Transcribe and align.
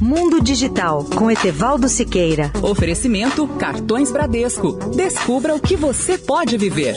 Mundo 0.00 0.42
Digital 0.42 1.04
com 1.04 1.30
Etevaldo 1.30 1.86
Siqueira. 1.86 2.50
Oferecimento 2.62 3.46
Cartões 3.46 4.10
Bradesco. 4.10 4.72
Descubra 4.96 5.54
o 5.54 5.60
que 5.60 5.76
você 5.76 6.16
pode 6.16 6.56
viver. 6.56 6.96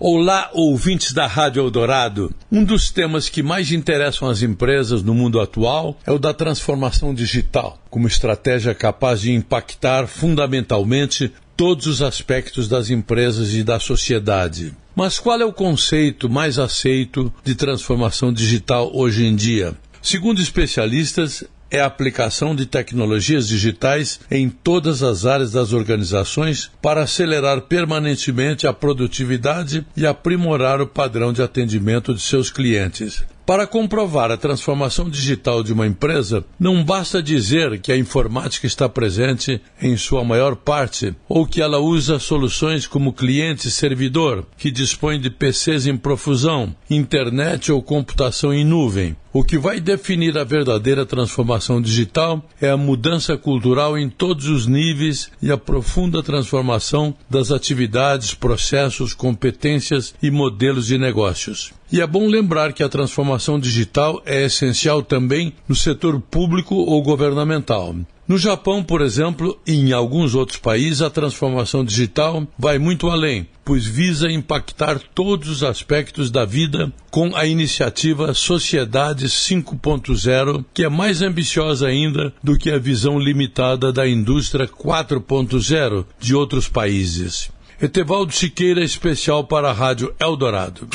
Olá, 0.00 0.48
ouvintes 0.52 1.12
da 1.12 1.26
Rádio 1.26 1.60
Eldorado. 1.60 2.32
Um 2.52 2.62
dos 2.62 2.88
temas 2.88 3.28
que 3.28 3.42
mais 3.42 3.72
interessam 3.72 4.28
as 4.28 4.42
empresas 4.42 5.02
no 5.02 5.12
mundo 5.12 5.40
atual 5.40 5.98
é 6.06 6.12
o 6.12 6.20
da 6.20 6.32
transformação 6.32 7.12
digital, 7.12 7.82
como 7.90 8.06
estratégia 8.06 8.72
capaz 8.76 9.22
de 9.22 9.32
impactar 9.32 10.06
fundamentalmente 10.06 11.32
todos 11.56 11.88
os 11.88 12.00
aspectos 12.00 12.68
das 12.68 12.90
empresas 12.90 13.54
e 13.54 13.64
da 13.64 13.80
sociedade. 13.80 14.72
Mas 14.94 15.18
qual 15.18 15.40
é 15.40 15.44
o 15.44 15.52
conceito 15.52 16.30
mais 16.30 16.60
aceito 16.60 17.32
de 17.42 17.56
transformação 17.56 18.32
digital 18.32 18.92
hoje 18.94 19.26
em 19.26 19.34
dia? 19.34 19.74
Segundo 20.00 20.40
especialistas, 20.40 21.42
é 21.70 21.80
a 21.80 21.86
aplicação 21.86 22.54
de 22.54 22.66
tecnologias 22.66 23.48
digitais 23.48 24.20
em 24.30 24.48
todas 24.48 25.02
as 25.02 25.26
áreas 25.26 25.52
das 25.52 25.72
organizações 25.72 26.70
para 26.80 27.02
acelerar 27.02 27.62
permanentemente 27.62 28.66
a 28.66 28.72
produtividade 28.72 29.86
e 29.96 30.06
aprimorar 30.06 30.80
o 30.80 30.86
padrão 30.86 31.32
de 31.32 31.42
atendimento 31.42 32.14
de 32.14 32.20
seus 32.20 32.50
clientes. 32.50 33.24
Para 33.48 33.66
comprovar 33.66 34.30
a 34.30 34.36
transformação 34.36 35.08
digital 35.08 35.62
de 35.62 35.72
uma 35.72 35.86
empresa, 35.86 36.44
não 36.60 36.84
basta 36.84 37.22
dizer 37.22 37.80
que 37.80 37.90
a 37.90 37.96
informática 37.96 38.66
está 38.66 38.86
presente 38.90 39.58
em 39.80 39.96
sua 39.96 40.22
maior 40.22 40.54
parte 40.54 41.14
ou 41.26 41.46
que 41.46 41.62
ela 41.62 41.78
usa 41.78 42.18
soluções 42.18 42.86
como 42.86 43.10
cliente-servidor, 43.10 44.44
que 44.58 44.70
dispõe 44.70 45.18
de 45.18 45.30
PCs 45.30 45.86
em 45.86 45.96
profusão, 45.96 46.76
internet 46.90 47.72
ou 47.72 47.82
computação 47.82 48.52
em 48.52 48.66
nuvem. 48.66 49.16
O 49.30 49.44
que 49.44 49.58
vai 49.58 49.78
definir 49.78 50.38
a 50.38 50.44
verdadeira 50.44 51.04
transformação 51.04 51.82
digital 51.82 52.42
é 52.58 52.70
a 52.70 52.78
mudança 52.78 53.36
cultural 53.36 53.98
em 53.98 54.08
todos 54.08 54.48
os 54.48 54.66
níveis 54.66 55.30
e 55.42 55.52
a 55.52 55.58
profunda 55.58 56.22
transformação 56.22 57.14
das 57.28 57.50
atividades, 57.50 58.32
processos, 58.32 59.12
competências 59.12 60.14
e 60.22 60.30
modelos 60.30 60.86
de 60.86 60.96
negócios. 60.96 61.74
E 61.92 62.00
é 62.00 62.06
bom 62.06 62.26
lembrar 62.26 62.72
que 62.72 62.82
a 62.82 62.88
transformação 62.88 63.60
digital 63.60 64.22
é 64.24 64.46
essencial 64.46 65.02
também 65.02 65.52
no 65.68 65.74
setor 65.74 66.18
público 66.20 66.74
ou 66.74 67.02
governamental. 67.02 67.94
No 68.28 68.36
Japão, 68.36 68.84
por 68.84 69.00
exemplo, 69.00 69.58
e 69.66 69.72
em 69.72 69.90
alguns 69.90 70.34
outros 70.34 70.58
países, 70.58 71.00
a 71.00 71.08
transformação 71.08 71.82
digital 71.82 72.46
vai 72.58 72.78
muito 72.78 73.08
além, 73.08 73.48
pois 73.64 73.86
visa 73.86 74.30
impactar 74.30 75.00
todos 75.14 75.48
os 75.48 75.64
aspectos 75.64 76.30
da 76.30 76.44
vida 76.44 76.92
com 77.10 77.34
a 77.34 77.46
iniciativa 77.46 78.34
Sociedade 78.34 79.24
5.0, 79.28 80.62
que 80.74 80.84
é 80.84 80.90
mais 80.90 81.22
ambiciosa 81.22 81.86
ainda 81.86 82.30
do 82.44 82.58
que 82.58 82.70
a 82.70 82.78
visão 82.78 83.18
limitada 83.18 83.90
da 83.90 84.06
indústria 84.06 84.68
4.0 84.68 86.04
de 86.20 86.34
outros 86.34 86.68
países. 86.68 87.50
Etevaldo 87.80 88.34
Siqueira, 88.34 88.84
especial 88.84 89.44
para 89.44 89.70
a 89.70 89.72
Rádio 89.72 90.14
Eldorado. 90.20 90.86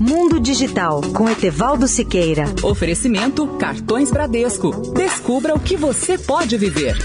Mundo 0.00 0.38
Digital 0.38 1.00
com 1.12 1.28
Etevaldo 1.28 1.88
Siqueira. 1.88 2.44
Oferecimento 2.62 3.48
Cartões 3.58 4.12
Bradesco. 4.12 4.92
Descubra 4.92 5.56
o 5.56 5.58
que 5.58 5.76
você 5.76 6.16
pode 6.16 6.56
viver. 6.56 6.96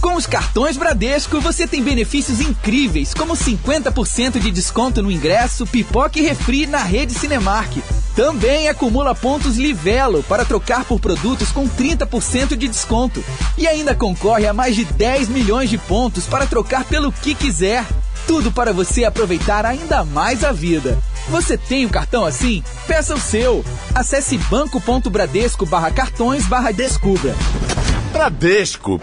Com 0.00 0.14
os 0.14 0.26
cartões 0.26 0.78
Bradesco, 0.78 1.38
você 1.38 1.66
tem 1.66 1.82
benefícios 1.82 2.40
incríveis, 2.40 3.12
como 3.12 3.34
50% 3.34 4.38
de 4.38 4.50
desconto 4.50 5.02
no 5.02 5.12
ingresso, 5.12 5.66
pipoca 5.66 6.18
e 6.18 6.22
refri 6.22 6.66
na 6.66 6.82
rede 6.82 7.12
Cinemark. 7.12 7.76
Também 8.16 8.68
acumula 8.68 9.14
pontos 9.14 9.58
Livelo 9.58 10.22
para 10.22 10.46
trocar 10.46 10.86
por 10.86 10.98
produtos 10.98 11.52
com 11.52 11.68
30% 11.68 12.56
de 12.56 12.68
desconto. 12.68 13.22
E 13.58 13.66
ainda 13.66 13.94
concorre 13.94 14.46
a 14.46 14.54
mais 14.54 14.74
de 14.74 14.84
10 14.86 15.28
milhões 15.28 15.68
de 15.68 15.76
pontos 15.76 16.24
para 16.24 16.46
trocar 16.46 16.84
pelo 16.84 17.12
que 17.12 17.34
quiser. 17.34 17.84
Tudo 18.26 18.52
para 18.52 18.72
você 18.72 19.04
aproveitar 19.04 19.66
ainda 19.66 20.04
mais 20.04 20.44
a 20.44 20.52
vida. 20.52 20.98
Você 21.28 21.56
tem 21.56 21.86
um 21.86 21.88
cartão 21.88 22.24
assim? 22.24 22.62
Peça 22.86 23.14
o 23.14 23.20
seu. 23.20 23.64
Acesse 23.94 24.38
banco.bradesco 24.38 25.66
barra 25.66 25.90
cartões 25.90 26.46
barra 26.46 26.72
descubra. 26.72 27.34
Bradesco 28.12 29.00